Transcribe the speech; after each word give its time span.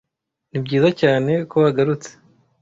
Nibyiza 0.49 0.89
cyane 1.01 1.31
ko 1.49 1.55
wagarutse. 1.63 2.09